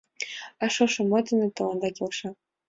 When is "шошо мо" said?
0.75-1.19